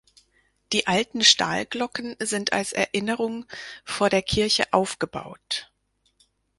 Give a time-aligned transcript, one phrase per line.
[0.73, 3.45] Die alten Stahlglocken sind als Erinnerung
[3.85, 5.71] vor der Kirche aufgebaut.